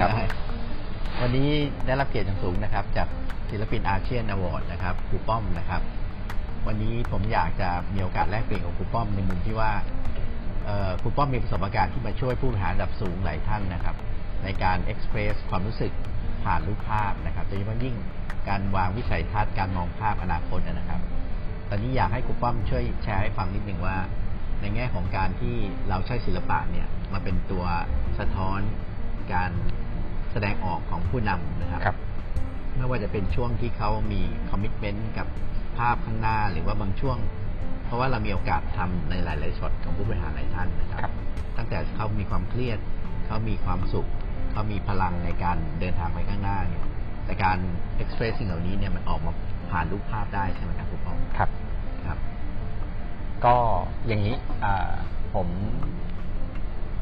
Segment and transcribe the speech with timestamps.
[0.00, 0.26] ครับได้
[1.20, 1.50] วันนี้
[1.86, 3.08] ได้รับเกียรติอย่างสูงนะครับ จาก
[3.50, 5.82] ศิลปินอาเซียนอวอร์ดนะครับครูป้อมนะครับ
[6.66, 9.70] วันนี้ผมอยากจะมีโอกาสแลกเปลี่ยนกับครูป้อมในมุมที่ว่า
[10.64, 13.96] เอ่อครูป้อมมีประสบการณ์ที่มาช่วยผู้บริหารระดับสูงหลายท่านนะครับ
[14.44, 15.92] ในการเอ็กซ์เพรสความรู้สึก
[16.44, 17.94] ผ่านรูปภาพนะครับโดยเฉพาะยิ่ง
[18.48, 21.00] การวางวิสัยทัศน์การมองภาพอนาคตนะครับ
[21.68, 23.96] ตอนนี้อยากให้ครูป้อมช่วยแชร์ให้ฟังนิดหนึ่งว่า
[24.60, 25.56] ในแง่ของการที่
[25.88, 27.64] เราใช้ศิลปะเนี่ยมาเป็นตัว
[28.18, 28.60] สะท้อน
[29.34, 29.52] การ
[30.38, 31.96] แสดงออกของผู้นำนะครับครับ
[32.76, 35.26] ไม่ว่าจะเป็นช่วงที่เขามีคอมมิชเมนต์กับ
[35.78, 37.16] ภาพข้างหน้าหรือว่าบางช่วง
[37.84, 41.12] เพราะว่าเรามีโอกาสทำในหลาย ๆช็อตของผู้บริหารหลายท่านนะครับครับ
[41.56, 42.78] ตั้งแต่เขามีความเครียด
[43.26, 44.08] เขามีความสุข
[44.52, 46.84] เขามีพลังในการเดินทางไปข้างหน้าเนี่ย
[47.24, 47.58] แต่การ
[47.96, 49.32] เอ็กซ์เพรสสิ่งเหล่านี้เนี่ยมันออกมา
[49.70, 51.50] ผ่านรูปภาพได้ใช่ไหมครับครูป้อมครับ
[52.06, 52.18] ครับ
[53.44, 53.54] ก็
[54.06, 54.90] อย่างนี้อ่า
[55.34, 55.48] ผม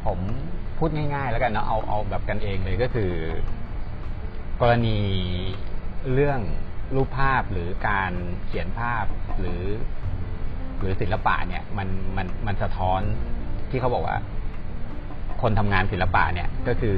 [0.05, 0.19] ผม
[0.87, 3.13] พูดง่ายๆ แล้วกันเนาะเอาเอาแบบกันเองเลยก็คือ
[4.61, 4.99] กรณี
[6.13, 6.41] เรื่อง
[6.95, 8.13] รูปภาพหรือการ
[8.47, 9.05] เขียนภาพ
[9.39, 9.63] หรือ
[10.81, 13.01] หรือศิลปะเนี่ย มันมันมันสะท้อน
[13.71, 14.17] ที่เขาบอกว่า
[15.43, 16.97] คนทำงานศิลปะเนี่ยก็คือ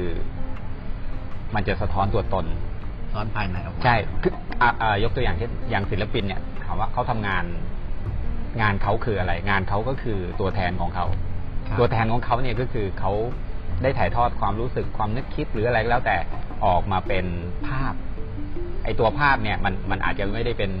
[1.55, 2.45] มันจะสะท้อนตัวตน
[3.13, 7.45] ซ้อนภายในออกมาใช่คืออะอะยกตัวอย่างเช่นอย่างศิลปินเนี่ยถามว่าเขาทำงาน
[8.61, 11.05] งานเขาคืออะไร งานเขาก็คือตัวแทนของเขา
[11.67, 13.13] ครับตัวแทนของเขาเนี่ยก็คือเขา
[13.81, 16.17] ได้ถ่ายทอดความรู้สึกความนึกคิดหรืออะไรก็แล้วแต่
[16.65, 17.25] ออกมาเป็น
[17.67, 17.93] ภาพ
[18.83, 20.71] ไอตัวภาพเนี่ยมันมันอาจจะไม่ได้เป็น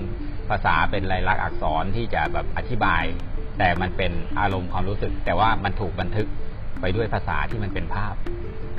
[0.49, 3.03] ภาษาเป็นลายลักษณ์อักษรที่จะแบบอธิบาย
[3.59, 6.27] แต่มันเป็นอารมณ์ความรู้สึก แต่ว่ามันถูกบันทึก
[6.81, 8.13] ไปด้วยภาษาที่มันเป็นภาพ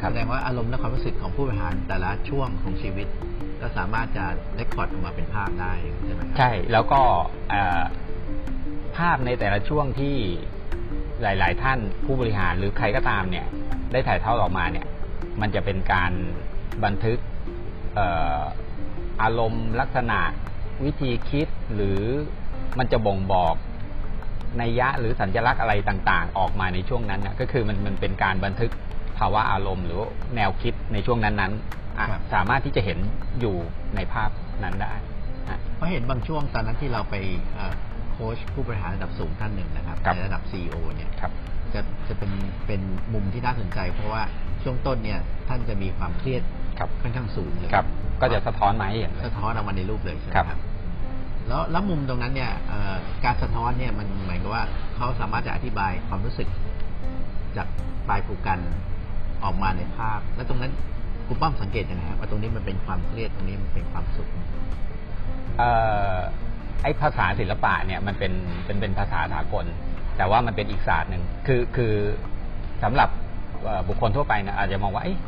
[0.01, 3.09] แสดงว่าอารมณ์และความรู้สึกของผู้บริหารแต่ละช่วงของชีวิต
[3.61, 4.25] ก็สามารถจะ
[4.57, 5.73] เรคคอร์ดออกมาเป็นภาพได้
[6.05, 7.01] ใช่ไหมครัใช่แล้วก็
[7.51, 7.81] เอ่อ
[8.97, 10.17] ภาพในแต่ละช่วงที่
[11.23, 13.47] หลาย ๆ ท่านผู้บริหารหรือใครก็ตามเนี่ย
[13.93, 14.87] ได้ถ่ายทอดออกมาเนี่ย
[15.41, 16.13] มันจะเป็นการ
[16.85, 17.19] บันทึก
[17.95, 18.07] เอ่
[18.39, 18.41] อ
[19.23, 20.21] อารมณ์ลักษณะ
[20.85, 22.01] วิธีคิดหรือ
[22.79, 23.55] มันจะบ่งบอก
[24.61, 28.71] นัยยะหรือสัญลักษณ์อะไรต่างๆ ออกมาในช่วงนั้นนะก็คือมันมันเป็นการบันทึก
[29.19, 30.01] ภาวะอารมณ์ หรือ
[30.37, 32.99] แนวคิดในช่วงนั้นๆอะสามารถที่จะเห็น
[33.41, 33.57] อยู่
[33.97, 34.31] ในภาพ
[34.65, 34.93] นั้นได้
[35.49, 37.15] อะเพราะเห็นบางช่วงตอนนั้นที่เราไป
[37.55, 41.33] เอ่อโค้ชผู้บริหารระดับสูงท่านหนึ่งนะครับครับในระดับ CEO เนี่ยครับ
[41.75, 42.33] จะจะเป็น
[42.67, 42.81] เป็น
[43.13, 44.23] มุมที่น่าสนใจ เพราะว่า
[44.63, 46.43] ช่วงต้นเนี่ยท่านจะมีความเครียด
[46.79, 47.87] ครับค่อนข้างสูงเลยครับ
[48.21, 50.61] ก็จะสะท้อนมาให้เห็นเลยสะท้อนออกมาในรูปเลยใช่ไหมครับครับ
[51.49, 54.63] แล้วแล้วมุมตรงนั้นเนี่ยเอ่อการสะท้อนเนี่ยมันหมายกับว่า
[54.97, 56.49] เขาสามารถจะอธิบายความรู้สึก
[57.57, 57.67] จาก
[58.09, 58.59] ปลายผูกกัน
[59.45, 60.73] ออกมาในภาพ แล้วตรงนั้น
[61.27, 64.29] คุณป้อมสังเกตยังไงครับว่าตรงนี้มันเป็นความเครียดตรงนี้มันเป็นความสุข
[65.59, 65.71] เอ่
[66.17, 66.19] อ
[66.83, 68.33] ไอ้ภาษาศิลปะเนี่ยมันเป็น
[68.67, 69.65] เป็นเป็นภาษาสากล
[70.17, 71.95] แต่ว่ามันเป็นอีกศาสตร์หนึ่งคือคือ
[72.83, 73.09] สำหรับ
[73.63, 75.19] เอ่อบุคคลทั่วไปนะอาจจะมองว่าเอ๊ะ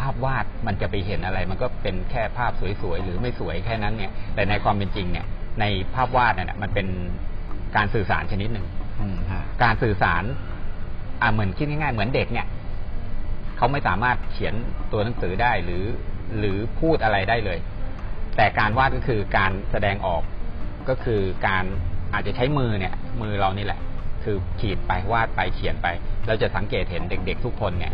[0.00, 5.26] ภาพวาดมันจะไปเห็นอะไร มันก็เป็นแค่ภาพสวยๆหรือไม่สวยแค่นั้นเนี่ย แต่ในความเป็นจริงเนี่ย
[5.60, 6.86] ในภาพวาดเนี่ยมันเป็น
[7.76, 8.66] การสื่อสารชนิดหนึ่ง
[9.00, 10.24] อืมฮะการสื่อสาร
[11.20, 12.46] อ่าเหมือนคิดง่ายๆเหมือนเด็กเนี่ย
[13.56, 14.54] เขาไม่สามารถเขียน
[14.92, 15.84] ตัวหนังสือได้หรือ
[16.38, 17.58] หรือพูดอะไรได้เลย
[18.36, 20.22] แต่การวาดก็คือการแสดงออก
[20.88, 21.64] ก็คือการ
[22.12, 23.80] อาจจะใช้มือเนี่ย มือเรานี่แหละ
[24.24, 25.86] คือขีดไปวาดไปเขียนไป
[26.26, 27.92] เราจะสังเกตเห็นเด็ก ๆ ทุกคนเนี่ย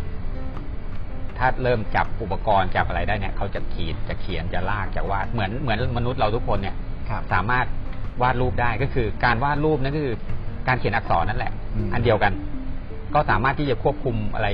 [1.38, 6.76] ถ้าเริ่มจับอุปกรณ์จับอะไรได้เนี่ยเขาจะขีดจะเขียนจะลากจะวาดเหมือนเหมือนมนุษย์เราทุกคนเนี่ย
[7.10, 7.66] ครับสามารถ
[8.22, 10.16] วาดรูปได้ก็คือ การวาดรูปนั่นก็คือ
[10.68, 12.32] การเขียนอักษรนั่นแหละอืมอันเดียวกัน
[13.14, 14.48] ก็สามารถที่จะควบคุมอะไร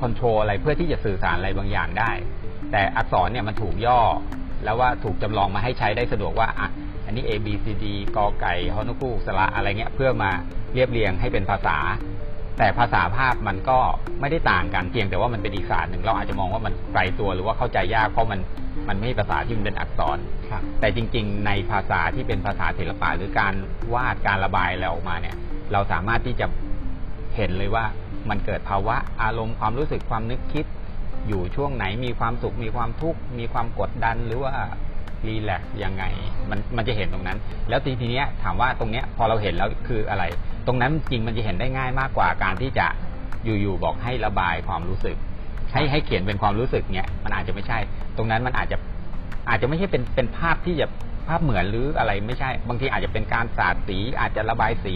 [0.00, 2.10] คอนโทรลอะไรเพื่อที่จะสื่อสารอะไรบางอย่างได้
[2.72, 4.00] แต่อักษรเนี่ยมันถูกย่อ
[4.64, 6.68] แล้วว่าถูกจำลองมาให้ใช้ได้สะดวกว่าอะ
[7.06, 7.84] อันนี้ A B C D
[8.16, 10.30] กอไก่ฮอนกูสระอะไรเงี้ยเพื่อมา
[10.74, 11.78] เรียบเรียงให้เป็นภาษา
[12.58, 13.78] แต่ภาษาภาพมันก็
[14.20, 18.40] ไม่ได้ต่างกันเพียงแต่ว่ามันเป็นอีกศาสตร์หนึ่งเราอาจจะมองว่ามันไกลตัวหรือว่าเข้าใจยากเพราะมัน
[18.88, 20.18] มันไม่ใช่ภาษาที่มันเป็นอักษร
[20.50, 23.54] ครับแต่จริง ๆ ในภาษาที่เป็นภาษาศิลปะหรือการ
[23.94, 25.36] วาดการระบายอะไรออกมาเนี่ย
[25.72, 26.46] เราสามารถที่จะ
[27.36, 27.84] เห็นเลยว่า
[28.30, 30.64] มันเกิดภาวะอารมณ์ความรู้สึกความนึกคิด
[31.28, 34.52] อยู่ช่วงไหนมีความสุขมีความทุกข์มีความกดดันหรือว่า
[35.26, 36.04] รีแลกซ์ยังไง
[36.50, 37.38] มันมันจะเห็นตรงนั้น
[37.68, 40.24] แล้วทีทีเนี้ยถามว่าตรงเนี้ยพอเราเห็นแล้วคืออะไร
[40.66, 42.86] ตรงนั้นจริงมันจะเห็นได้ง่ายมากกว่าการที่จะ
[43.44, 45.16] อยู่ๆบอกให้ระบายความรู้สึก
[45.72, 47.78] ให้ให้เขียนเป็นความรู้สึกเนี้ยมันอาจจะไม่ใช่
[48.16, 48.76] ตรงนั้นมันอาจจะ
[49.48, 50.86] อาจจะไม่ใช่เป็นเป็นภาพที่จะ
[51.28, 54.94] ภาพเหมือนหรืออะไรไม่ใช่ บางทีอาจจะเป็นการสาดสี อาจจะระบายสี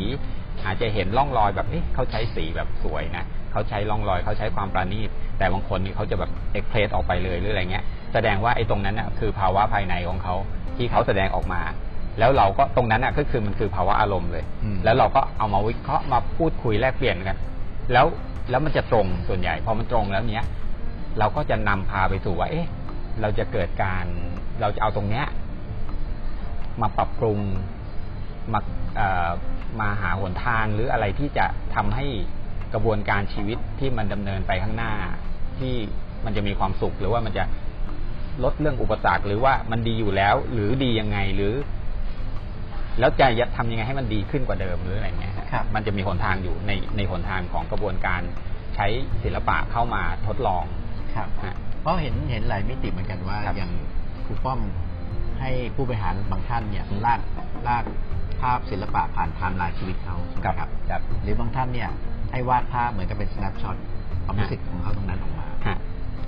[0.67, 5.09] อาจจะเห็นร่องรอยแบบเอ๊ะเขาใช้สีแบบสวยนะ เขาใช้ร่องรอยเขาใช้ความประณีต
[5.39, 10.35] แต่บางคนนี่เขาจะแบบเอ็กเพรสออกไปเลยหรืออะไรเงี้ย แสดงว่าไอ้ตรงนั้นน่ะคือภาวะภายในของเขา
[10.77, 11.63] ที่เขาแสดงออกมา
[12.19, 17.37] แล้วเราก็ตรงนั้นน่ะก็คือมันคือภาวะอารมณ์เลยอืมแล้วเราก็เอามาวิเคราะห์มาพูดคุยแลกเปลี่ยนกัน
[17.93, 18.07] แล้ว
[18.51, 20.45] แล้วมันจะตรงส่วนใหญ่พอมันตรงแล้วเนี้ย
[21.19, 22.69] เราก็จะนำพาไปสู่ว่า เอ๊ะ
[23.21, 24.05] เราจะเกิดการ
[24.61, 25.25] เราจะเอาตรงเนี้ย
[26.81, 27.39] มาปรับปรุง
[28.53, 28.61] มา
[28.97, 29.31] เอ่อ
[29.81, 32.07] มาหาหนทางหรืออะไรที่จะทำให้
[32.75, 34.93] กระบวนการชีวิตที่มันดำเนินไปข้างหน้า
[35.59, 35.75] ที่
[36.25, 37.45] มันจะมีความสุข หรือว่ามันจะ
[38.45, 41.55] ลดเรื่องอุปสรรคหรือว่ามันดีอยู่แล้ว หรือดียังไงหรือ
[43.01, 48.21] แล้วจะทำยังไงให้มันดีขึ้นกว่าเดิมหรืออะไรเงี้ยฮะครับมันจะมีหนทางอยู่ในในหนทางของกระบวนการ
[48.75, 48.87] ใช้
[49.23, 50.65] ศิลปะเข้ามาทดลอง
[51.17, 53.73] ครับฮะเพราะเห็นเห็นหลายมิติเหมือนกันว่าครับอย่าง
[54.27, 54.61] ครูป้อม
[55.41, 57.21] ให้ผู้บริหารบางท่านเนี่ยอืมลาก
[57.69, 57.85] ลาก
[58.41, 61.91] ภาพศิลปะผ่านไทม์ไลน์ชีวิตเขาใช่ไหมครับครับ หรือบางท่านเนี่ย
[62.33, 63.77] ให้วาดภาพเหมือนกับเป็น snapshot
[64.25, 65.77] ความรู้สึกของเขาตรงนั้นออกมาฮะ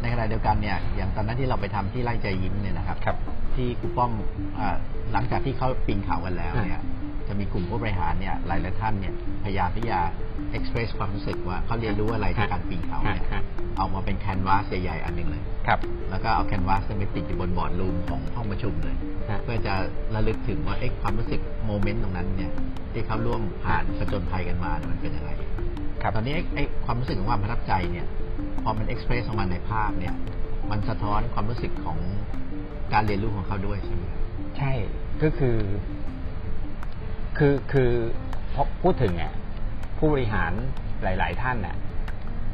[0.00, 3.16] ในขณะเดียวกันเนี่ยอย่างตอนนั้นที่เราไปทำที่ไร่ใจยิ้มเนี่ยนะครับ ครับ
[3.54, 4.12] ที่ครูป้อม
[4.58, 4.76] อ่า
[5.12, 6.82] หลังจากที่เขาปีนเขากันแล้วเนี่ย
[7.28, 9.14] จะมีกลุ่มผู้บริหารเนี่ยหลายหลายๆท่านเนี่ย
[9.44, 9.98] พยายามที่จะ
[10.56, 13.42] express ความรู้สึกว่าเขาเรียนรู้อะไรจากการปีนเขาเนี่ยฮะ
[13.76, 15.78] เอามาเป็น canvas ใหญ่ๆอันหนึ่งเลย ครับ
[16.10, 18.96] แล้วก็เอา canvas ไปติดอยู่บน boardroom ของห้องประชุมเลย
[19.30, 19.74] ฮะ เพื่อจะ
[20.14, 22.52] ระลึกถึงว่าเอ๊ะความรู้สึกโมเมนต์ตรงนั้นเนี่ย
[22.92, 25.30] ที่เขาร่วมผ่านผจญภัยกันมาเนี่ยมันเป็นยังไง
[26.06, 28.06] ครับตอนนี้ไอ้ไอ้ความรู้สึกของความประทับใจเนี่ย
[28.62, 30.14] พอมันเอ็กซ์เพรสออกมาในภาพเนี่ย
[30.70, 31.98] มันสะท้อนความรู้สึกของ
[32.92, 34.22] การเรียนรู้ของเขาด้วยใช่ไหมครับ
[34.58, 34.72] ใช่
[35.22, 35.58] ก็คือ
[37.38, 37.90] คือคือ
[38.54, 39.32] พอพูดถึงเนี่ย
[39.98, 40.52] ผู้บริหาร
[41.02, 41.76] หลาย ๆ ท่านน่ะ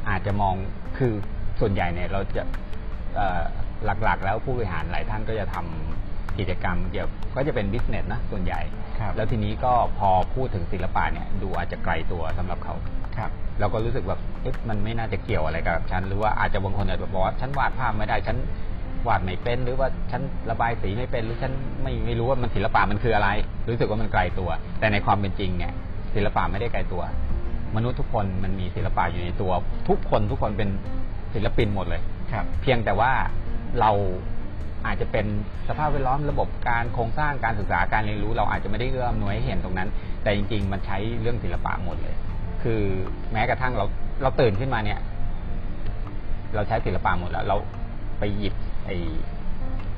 [0.08, 0.54] อาจจะมอง
[0.98, 1.12] คือ
[1.60, 2.42] ส่วนใหญ่เนี่ยเราจะ
[3.16, 3.40] เอ่อ
[4.04, 8.60] หลัก ๆ แล้วผู้บริหารหลายท่านก็จะทำกิจกรรมเกี่ยวก็จะเป็นบิสเนสนะส่วนใหญ่
[8.98, 12.76] ครับแล้วทีนี้ก็พอพูดถึงศิลปะเนี่ย ดูอาจจะไกลตัวสำหรับเขา
[13.20, 18.36] ครับเราก็รู้สึกแบบเอ๊ะมันไม่น่าจะเกี่ยวอะไรกับฉัน หรือว่าอาจจะบางคนอาจจะบอกว่าฉันวาดภาพไม่ได้ฉัน
[19.08, 21.52] วาดไม่เป็น หรือว่าฉันระบายสีไม่เป็นหรือฉัน
[21.82, 23.28] ไม่ไม่รู้ว่ามันศิลปะมันคืออะไร
[23.68, 24.50] รู้สึกว่ามันไกลตัว
[24.80, 25.72] แต่ในความเป็นจริงเนี่ย
[26.14, 27.02] ศิลปะไม่ได้ไกลตัว
[27.76, 29.52] มนุษย์ทุกคนมันมีศิลปะอยู่ในตัว
[29.88, 30.68] ทุกคนทุกคนเป็น
[31.34, 32.00] ศิลปินหมดเลย
[32.32, 33.12] ครับ เพียงแต่ว่า
[33.80, 33.90] เรา
[34.86, 35.26] อาจจะเป็น
[35.68, 39.88] สภาพแวดล้อมระบบการโครงสร้างการศึกษาการเรียนรู้ เราอาจจะไม่ได้เอื้ออำนวยให้เห็นตรงนั้น
[40.22, 42.14] แต่จริง ๆ มันใช้เรื่องศิลปะหมดเลย
[42.62, 42.80] คือ
[43.32, 43.86] แม้กระทั่งเรา
[44.22, 44.98] เราตื่นขึ้นมาเนี่ย
[46.54, 47.56] เราใช้ศิลปะหมดแล้ว เรา
[48.18, 48.54] ไปหยิบ
[48.86, 48.96] ไอ้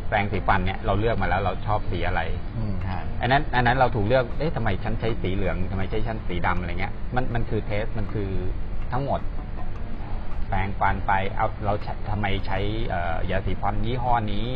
[0.09, 2.21] แปรงสีฟันเนี่ยเราเลือกมาแล้วเราชอบสีอะไร
[2.57, 8.31] อืมฮะอันนั้น อันนั้นเราถูกเลือก เอ๊ะทำไมฉันใช้สีเหลืองทำไมใช้ฉันสีดำอะไรเงี้ย มันมันคือเทส มันคือ
[8.93, 9.21] ทั้งหมด
[10.49, 12.59] แปรงฟันไปเอาเราใช้ทำไมใช้
[12.89, 14.47] เอ่อยาสีฟันยี่ห้อนี้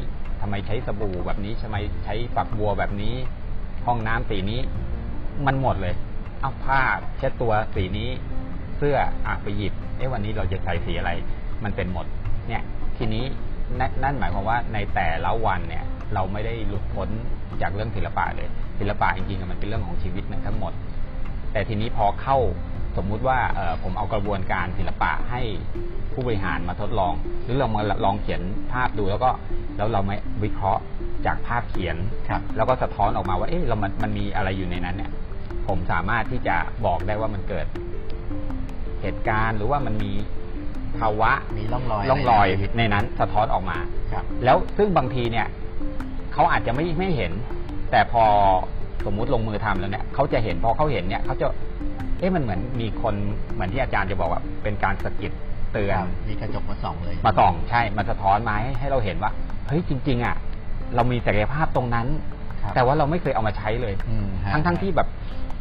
[0.40, 3.14] ทำไมใช้สบู่แบบนี้ทำไมใช้ฝักบัวแบบนี้
[3.86, 4.60] ห้องน้ำสีนี้
[5.46, 5.94] มันหมดเลย
[6.40, 6.80] เอาผ้า
[7.18, 8.10] เช็ดตัวสีนี้
[8.76, 8.96] เสื้อ
[9.26, 11.10] อะไปหยิบเอ๊ะวันนี้เราจะใส่สีอะไร
[11.64, 12.06] มันเป็นหมด
[12.48, 12.62] เนี่ย
[12.98, 13.24] ทีนี้
[13.78, 15.84] นนนั่นหมายความว่าในแต่ละวันเนี่ย
[16.14, 17.08] เราไม่ได้หลุดพ้น
[17.62, 18.48] จากเรื่องศิลปะเลย
[18.78, 20.72] ศิลปะจริงๆมันเป็นเรื่องของชีวิตนะทั้งหมด
[21.52, 22.38] แต่ทีนี้พอเข้า
[22.96, 25.42] สมมุติว่าเอ่อผมเอากระบวนการศิลปะให้
[26.12, 27.12] ผู้บริหารมาทดลอง
[27.44, 28.40] หรือเรามาลองเขียน
[28.72, 29.30] ภาพดูแล้วก็
[29.76, 30.82] แล้วเรามาวิเคราะห์
[31.26, 31.96] จากภาพเขียน
[32.28, 35.10] ครับแล้วก็สะท้อนออกมาว่าเอ๊ะเรามันมันมีอะไรอยู่ในนั้นเนี่ย
[35.68, 37.66] ผมสามารถที่จะบอกได้ว่ามันเกิด
[39.02, 40.12] เหตุการณ์หรือว่ามันมี
[40.98, 43.78] ภาวะมีร่องรอยร่องรอยะไในชีวิตในนั้นสะท้อนออกมา
[44.12, 45.46] ครับ แล้วซึ่งบางทีเนี่ย
[46.32, 47.32] เขาอาจจะไม่ไม่เห็น
[47.90, 48.24] แต่พอ
[49.06, 51.46] สมมุติลงมือทำแล้วเนี่ยเขาจะเห็นพอเขาเห็นเนี่ยเขาจะ
[52.18, 53.14] เอ๊ะมันเหมือนมีคน
[53.54, 55.32] เหมือนที่อาจารย์จะบอกว่า เป็นการสะกิด
[55.72, 59.30] เตือนครับมีกระจกมาส่องเลย มาส่องใช่มาสะท้อนมาให้ให้เราเห็นว่า
[59.66, 60.36] เฮ้ยจริง ๆ อะ
[60.94, 62.35] เรามีศักยภาพตรงนั้นครับ
[62.74, 65.08] แต่ว่าเราไม่เคยเอามาใช้เลยอืมฮะทั้งทั้งที่แบบ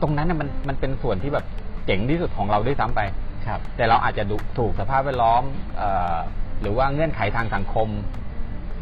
[0.01, 1.45] ตรงนั้นน่ะมันมันเป็นส่วนที่แบบ
[1.85, 3.01] เจ๋งที่สุดของเราด้วยซ้ำไป
[3.47, 5.43] ครับ แต่เราอาจจะดูถูกสภาพแวดล้อม
[5.77, 6.15] เอ่อ
[6.61, 7.87] หรือว่าเงื่อนไขทางสังคม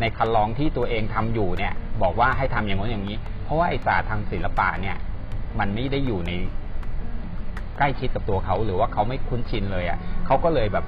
[0.02, 4.98] ในคันลองที่ตัวเองทำอยู่เนี่ย บอกว่าให้ทำอย่างนู้นอย่างนี้ เพราะว่าไอศาสตร์ทางศิลปะเนี่ย
[5.60, 6.32] มันไม่ได้อยู่ใน
[7.78, 10.86] ใกล้ชิดกับตัวเขา หรือว่าเขาไม่คุ้นชินเลยอะ่ะเขาก็เลยแบบ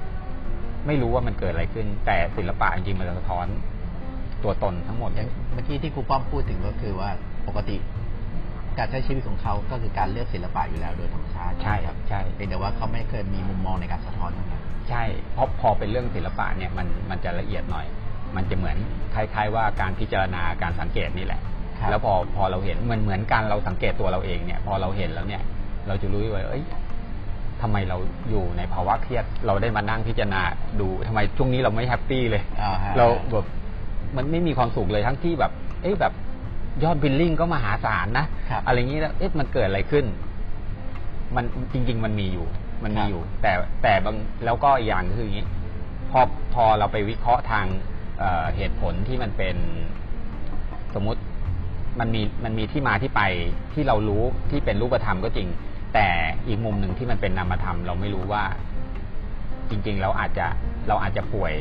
[0.86, 3.46] ไม่รู้ว่ามันเกิดอะไรขึ้น แต่ศิลปะจริงๆมันสะท้อน
[4.44, 7.10] ตัวตนทั้งหมดอย่างเมื่อกี้ที่ครูป้อมพูดถึงก็คือว่า
[7.48, 7.76] ปกติ
[8.78, 15.02] การใช้ชีวิตของเขาก็คือการเลือกศิลปะอยู่แล้วโดยธรรมชาติใช่ไหมครับใช่เพียงแต่ว่าเขาไม่เคยมีมุมมองในการสะท้อนตรงนั้นใช่
[15.32, 17.86] เพราะพอเป็นเรื่องศิลปะเนี่ยมันมันจะละเอียดหน่อย
[18.36, 18.76] มันจะเหมือน
[19.14, 21.40] คล้ายๆว่าการพิจารณาการสังเกตนี่แหละ
[21.78, 25.42] ครับแล้วพอพอเราเห็นเหมือนเหมือนการเราสังเกตตัวเราเองเนี่ย พอเราเห็นแล้วเนี่ย
[25.86, 26.64] เราจะรู้ว่าเอ้ย
[27.62, 27.96] ทำไมเรา
[28.30, 30.42] อยู่ในภาวะเครียด เราได้มานั่งพิจารณา
[30.80, 33.46] ดูทำไมช่วงนี้เราไม่ happy เลยอ่าฮะเราแบบ
[34.16, 36.12] มันไม่มีความสุขเลยทั้งที่แบบ เอ๊ะแบบ
[36.82, 40.04] ยอด billing ก็มหาศาลนะ ครับอะไรอย่างนี้แล้วเอ๊ะมันเกิดอะไรขึ้น
[41.36, 42.46] มันจริง ๆ มันมีอยู่
[42.82, 45.46] มันมีอยู่ แต่แต่บางแล้วก็อีกอย่างก็คืออย่างนี้
[46.10, 46.20] พอ
[46.54, 47.66] พอเราไปวิเคราะห์ทาง
[48.18, 49.56] เอ่อเหตุผลที่มันเป็น
[50.94, 51.20] สมมุติ
[52.00, 53.22] มันมีมันมีที่มาที่ไป
[53.74, 55.48] ที่เรารู้ที่เป็นรูปธรรมก็จริง
[55.94, 56.06] แต่
[56.46, 58.44] อีกมุมหนึ่งที่มันเป็นนามธรรม เราไม่รู้ว่า
[59.70, 60.46] จริงๆแล้วอาจจะ
[60.88, 61.54] เราอาจจะป่วย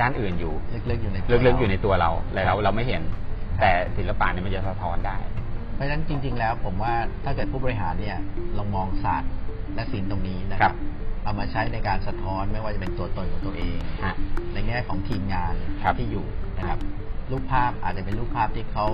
[0.00, 0.54] ด้านอื่นอยู่
[0.90, 3.02] ลึกๆอยู่ในตัวลึกๆอยู่ในตัวเราแต่เราครับเราไม่เห็น
[3.60, 5.16] แต่ศิลปะเนี่ยมันจะสะท้อนได้
[5.74, 8.18] เพราะฉะนั้นจริง ๆ แล้ว ผมว่าถ้าเกิดผู้บริหารเนี่ย
[8.56, 9.30] ลองมองศาสตร์
[9.74, 10.76] และศิลป์ตรงนี้นะคครัรับบ
[11.24, 14.14] เอามาใช้ในการสะท้อนไม่ว่าจะเป็นตัวตนของตัวเองฮะ
[14.54, 16.26] ในแง่ของทีมงานครับที่อยู่
[16.56, 16.78] นะครับ
[17.30, 18.86] รูปภาพอาจจะเป็นรูปภาพที่เขา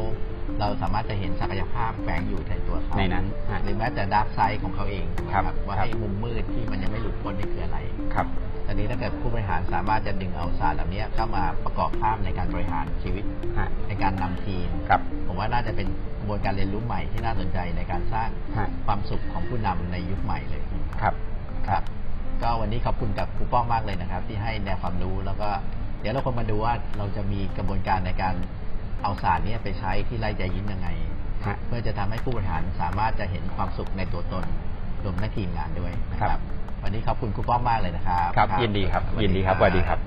[0.61, 7.79] เราสามารถจะเห็นศักยภาพแฝงอยู่ในตัวเขาในนั้นฮะหรือแม้แต่ดาร์กไซด์ของเขาเองถูกไหมครับว่าครับให้มุมมืดที่มันยังไม่หลุดพ้นนี่คืออะไร
[8.15, 13.25] ครับต อนนี้ถ้าเกิดผู้บริหารสามารถจะดึงเอาศาสตร์เหล่านี้เข้ามาประกอบภาพในการบริหารชีวิต
[13.59, 15.87] ฮะในการนำทีมครับผมว่าน่าจะเป็น
[16.19, 20.63] กระบวนการเรียนรู้ใหม่ที่น่าสนใจในการสร้างฮะความสุขของผู้นำในยุคใหม่เลย
[21.01, 21.15] ครับ
[21.69, 21.83] ครับ
[22.43, 25.49] ก็วันนี้ขอบคุณกับครูป้อมมากเลยนะครับ ที่ให้แนวความรู้แล้วก็
[26.01, 28.35] เดี๋ยวเราคนมาดูว่าเราจะมีกระบวนการในการ
[29.03, 30.89] เอาศาสตร์เนี้ไปใช้ที่ไร่ใจยิ้มยังไง
[31.47, 34.45] ฮะเพื่อจะทำให้ผู้บริหารสามารถจะเห็นความสุขในตัวตน
[35.05, 36.41] รวมทั้งทีมงานด้วยนะครับ
[36.83, 39.99] วันนี้ขอบคุณครูป้อมมากเลยนะครับ ครับ ยินดีครับ ยินดีครับสวัสดีครับ